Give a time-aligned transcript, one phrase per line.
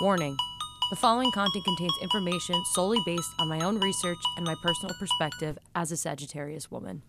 [0.00, 0.36] Warning
[0.90, 5.56] The following content contains information solely based on my own research and my personal perspective
[5.76, 7.02] as a Sagittarius woman.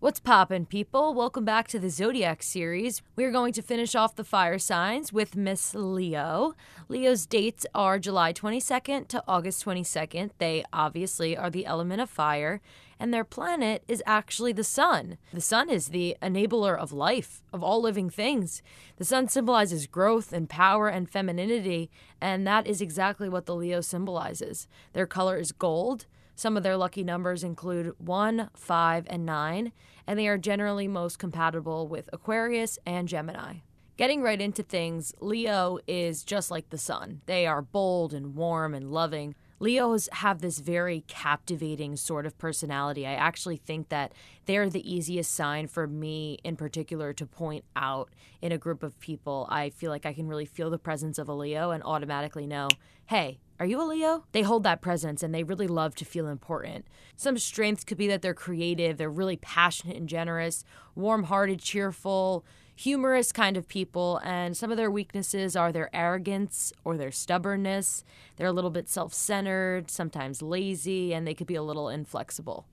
[0.00, 1.12] What's poppin', people?
[1.12, 3.02] Welcome back to the Zodiac series.
[3.16, 6.54] We're going to finish off the fire signs with Miss Leo.
[6.88, 10.30] Leo's dates are July 22nd to August 22nd.
[10.38, 12.62] They obviously are the element of fire,
[12.98, 15.18] and their planet is actually the sun.
[15.34, 18.62] The sun is the enabler of life, of all living things.
[18.96, 21.90] The sun symbolizes growth and power and femininity,
[22.22, 24.66] and that is exactly what the Leo symbolizes.
[24.94, 26.06] Their color is gold.
[26.40, 29.72] Some of their lucky numbers include 1, 5, and 9,
[30.06, 33.56] and they are generally most compatible with Aquarius and Gemini.
[33.98, 37.20] Getting right into things, Leo is just like the sun.
[37.26, 39.34] They are bold and warm and loving.
[39.60, 43.06] Leos have this very captivating sort of personality.
[43.06, 44.12] I actually think that
[44.46, 48.10] they're the easiest sign for me in particular to point out
[48.40, 49.46] in a group of people.
[49.50, 52.68] I feel like I can really feel the presence of a Leo and automatically know,
[53.06, 54.24] hey, are you a Leo?
[54.32, 56.86] They hold that presence and they really love to feel important.
[57.16, 60.64] Some strengths could be that they're creative, they're really passionate and generous,
[60.94, 62.46] warm hearted, cheerful,
[62.80, 64.20] humorous kind of people.
[64.24, 68.04] And some of their weaknesses are their arrogance or their stubbornness.
[68.36, 72.66] They're a little bit self centered, sometimes lazy, and they could be a little inflexible.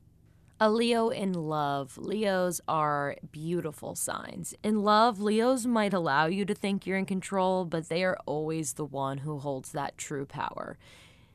[0.59, 1.97] A Leo in love.
[1.99, 4.55] Leos are beautiful signs.
[4.63, 8.73] In love, Leos might allow you to think you're in control, but they are always
[8.73, 10.79] the one who holds that true power.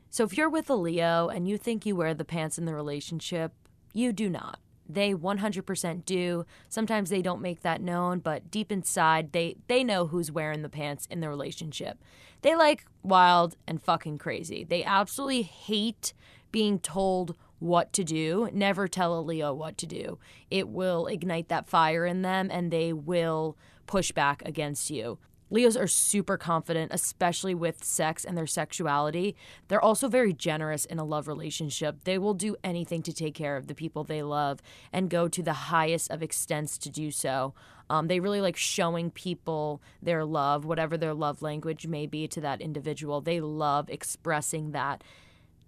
[0.09, 2.75] So if you're with a Leo and you think you wear the pants in the
[2.75, 3.53] relationship,
[3.93, 4.59] you do not.
[4.93, 6.45] They 100% do.
[6.69, 10.69] Sometimes they don't make that known, but deep inside, they, they know who's wearing the
[10.69, 11.97] pants in the relationship.
[12.41, 14.63] They like wild and fucking crazy.
[14.63, 16.13] They absolutely hate
[16.51, 18.49] being told what to do.
[18.51, 20.19] Never tell a Leo what to do.
[20.51, 23.57] It will ignite that fire in them and they will
[23.87, 25.17] push back against you.
[25.53, 29.35] Leos are super confident, especially with sex and their sexuality.
[29.67, 32.05] They're also very generous in a love relationship.
[32.05, 35.43] They will do anything to take care of the people they love and go to
[35.43, 37.53] the highest of extents to do so.
[37.87, 42.41] Um, they really like showing people their love, whatever their love language may be to
[42.41, 43.21] that individual.
[43.21, 45.03] They love expressing that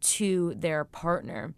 [0.02, 1.54] to their partner.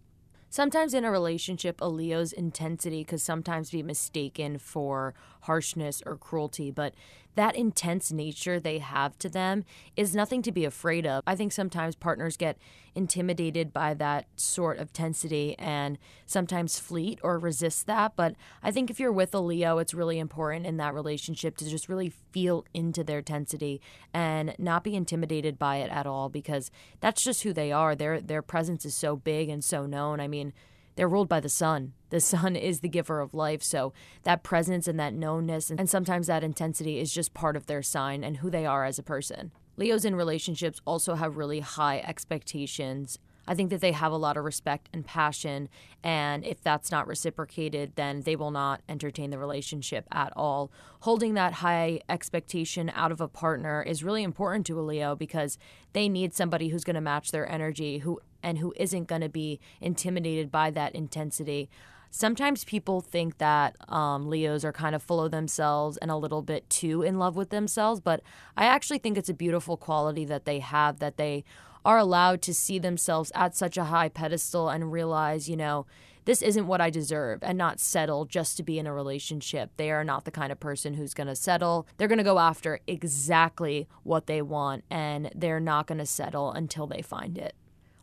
[0.50, 6.72] Sometimes in a relationship, a Leo's intensity could sometimes be mistaken for harshness or cruelty,
[6.72, 6.94] but
[7.38, 9.64] that intense nature they have to them
[9.96, 11.24] is nothing to be afraid of.
[11.28, 12.58] I think sometimes partners get
[12.96, 18.14] intimidated by that sort of tensity and sometimes fleet or resist that.
[18.16, 21.70] But I think if you're with a Leo, it's really important in that relationship to
[21.70, 23.82] just really feel into their tensity
[24.16, 26.72] and not be intimidated by it at all because
[27.02, 27.96] that's just who they are.
[27.96, 30.20] Their their presence is so big and so known.
[30.20, 30.37] I mean,
[30.96, 31.94] they're ruled by the sun.
[32.10, 33.64] The sun is the giver of life.
[33.64, 33.94] So
[34.24, 38.24] that presence and that knownness and sometimes that intensity is just part of their sign
[38.24, 39.52] and who they are as a person.
[39.78, 44.36] Leos in relationships also have really high expectations I think that they have a lot
[44.36, 45.70] of respect and passion.
[46.04, 50.70] And if that's not reciprocated, then they will not entertain the relationship at all.
[51.02, 55.58] Holding that high expectation out of a partner is really important to a Leo because
[55.94, 59.28] they need somebody who's going to match their energy who and who isn't going to
[59.28, 61.70] be intimidated by that intensity.
[62.10, 66.42] Sometimes people think that um, Leos are kind of full of themselves and a little
[66.42, 68.22] bit too in love with themselves, but
[68.56, 71.44] I actually think it's a beautiful quality that they have that they
[71.84, 75.86] are allowed to see themselves at such a high pedestal and realize, you know,
[76.24, 79.72] this isn't what I deserve and not settle just to be in a relationship.
[79.76, 81.86] They are not the kind of person who's going to settle.
[81.98, 86.54] They're going to go after exactly what they want and they're not going to settle
[86.54, 87.54] until they find it.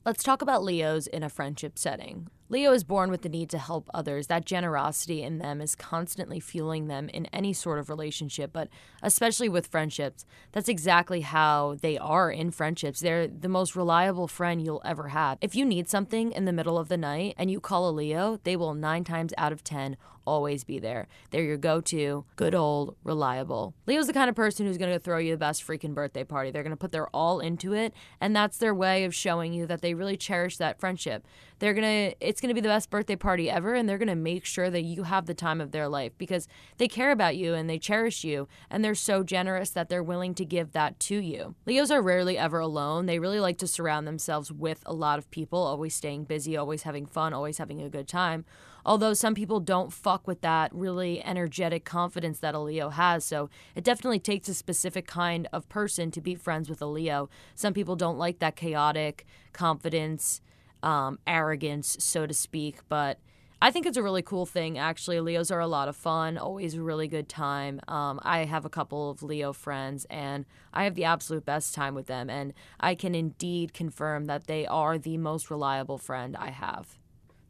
[0.07, 2.29] Let's talk about Leos in a friendship setting.
[2.51, 4.27] Leo is born with the need to help others.
[4.27, 8.69] That generosity in them is constantly fueling them in any sort of relationship, but
[9.03, 10.27] especially with friendships.
[10.53, 13.01] That's exactly how they are in friendships.
[13.01, 15.39] They're the most reliable friend you'll ever have.
[15.41, 18.39] If you need something in the middle of the night and you call a Leo,
[18.45, 19.97] they will nine times out of 10
[20.27, 21.09] always be there.
[21.31, 23.75] They're your go to, good old, reliable.
[23.87, 26.51] Leo's the kind of person who's going to throw you the best freaking birthday party.
[26.51, 29.67] They're going to put their all into it, and that's their way of showing you
[29.67, 31.27] that they really cherish that friendship.
[31.59, 34.09] They're going to, it's going to be the best birthday party ever, and they're going
[34.09, 36.49] to make sure that you have the time of their life because
[36.79, 40.35] they care about you and they cherish you, and they're so generous that they're willing
[40.35, 41.55] to give that to you.
[41.67, 43.07] Leos are rarely ever alone.
[43.07, 46.83] They really like to surround themselves with a lot of people, always staying busy, always
[46.83, 48.45] having fun, always having a good time
[48.87, 49.93] although some people don't
[50.27, 53.25] with that really energetic confidence that a Leo has.
[53.25, 57.29] So it definitely takes a specific kind of person to be friends with a Leo.
[57.55, 60.41] Some people don't like that chaotic confidence,
[60.83, 63.19] um, arrogance, so to speak, but
[63.65, 65.21] I think it's a really cool thing, actually.
[65.21, 67.81] Leos are a lot of fun, always a really good time.
[67.89, 70.45] Um, I have a couple of Leo friends, and
[70.75, 72.29] I have the absolute best time with them.
[72.29, 76.99] And I can indeed confirm that they are the most reliable friend I have.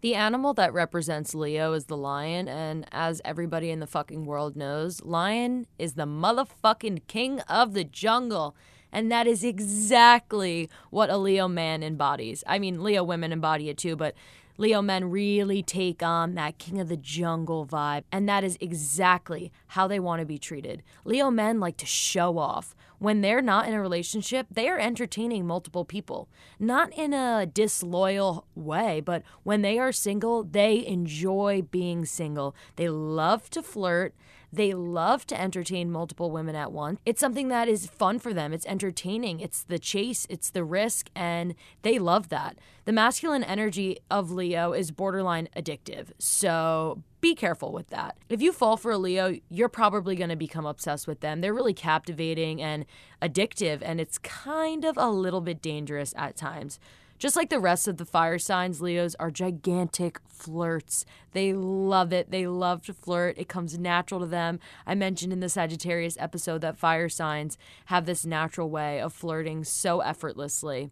[0.04, 4.54] The animal that represents Leo is the lion, and as everybody in the fucking world
[4.54, 8.54] knows, lion is the motherfucking king of the jungle.
[8.92, 12.44] And that is exactly what a Leo man embodies.
[12.46, 14.14] I mean, Leo women embody it too, but
[14.58, 19.50] Leo men really take on that king of the jungle vibe, and that is exactly
[19.68, 20.82] how they want to be treated.
[21.06, 22.76] Leo men like to show off.
[23.04, 26.26] When they're not in a relationship, they are entertaining multiple people.
[26.58, 32.56] Not in a disloyal way, but when they are single, they enjoy being single.
[32.76, 34.14] They love to flirt.
[34.54, 37.00] They love to entertain multiple women at once.
[37.04, 38.52] It's something that is fun for them.
[38.52, 39.40] It's entertaining.
[39.40, 42.56] It's the chase, it's the risk, and they love that.
[42.84, 46.08] The masculine energy of Leo is borderline addictive.
[46.18, 48.16] So be careful with that.
[48.28, 51.40] If you fall for a Leo, you're probably going to become obsessed with them.
[51.40, 52.84] They're really captivating and
[53.22, 56.78] addictive, and it's kind of a little bit dangerous at times.
[57.18, 61.04] Just like the rest of the fire signs, Leos are gigantic flirts.
[61.32, 62.30] They love it.
[62.30, 63.38] They love to flirt.
[63.38, 64.58] It comes natural to them.
[64.86, 67.56] I mentioned in the Sagittarius episode that fire signs
[67.86, 70.90] have this natural way of flirting so effortlessly.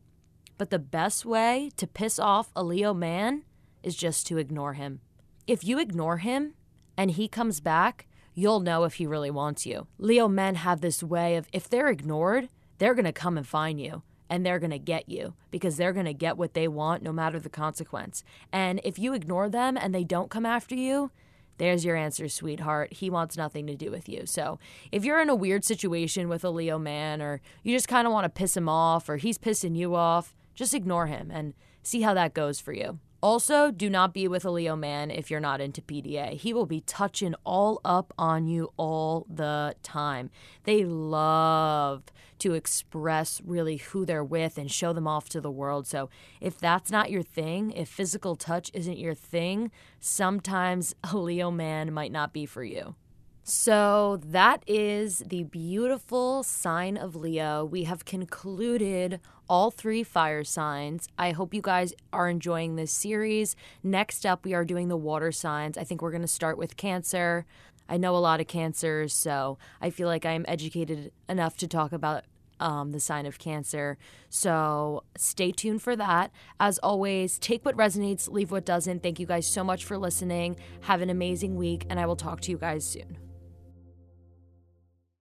[0.59, 3.45] But the best way to piss off a Leo man
[3.83, 5.01] is just to ignore him.
[5.47, 6.55] If you ignore him
[6.97, 9.89] and he comes back, you'll know if he really wants you.
[9.99, 12.49] Leo men have this way of if they're ignored,
[12.79, 14.03] they're going to come and find you
[14.33, 17.13] and they're going to get you because they're going to get what they want no
[17.13, 18.25] matter the consequence.
[18.51, 21.11] And if you ignore them and they don't come after you,
[21.59, 22.95] there's your answer, sweetheart.
[22.95, 24.25] He wants nothing to do with you.
[24.25, 24.59] So,
[24.91, 28.13] if you're in a weird situation with a Leo man or you just kind of
[28.15, 31.53] want to piss him off or he's pissing you off, just ignore him and
[31.83, 33.01] see how that goes for you.
[33.23, 36.33] Also, do not be with a Leo man if you're not into PDA.
[36.33, 40.29] He will be touching all up on you all the time.
[40.65, 42.03] They love
[42.41, 45.87] to express really who they're with and show them off to the world.
[45.87, 46.11] So,
[46.41, 49.71] if that's not your thing, if physical touch isn't your thing,
[50.01, 52.97] sometimes a Leo man might not be for you.
[53.45, 57.65] So that is the beautiful sign of Leo.
[57.65, 61.09] We have concluded all three fire signs.
[61.19, 63.57] I hope you guys are enjoying this series.
[63.83, 65.77] Next up, we are doing the water signs.
[65.77, 67.45] I think we're going to start with Cancer.
[67.89, 71.93] I know a lot of cancers, so I feel like I'm educated enough to talk
[71.93, 72.25] about
[72.61, 73.99] um, the sign of Cancer.
[74.31, 76.31] So stay tuned for that.
[76.61, 79.03] As always, take what resonates, leave what doesn't.
[79.03, 80.57] Thank you guys so much for listening.
[80.83, 83.32] Have an amazing week, and I will talk to you guys soon.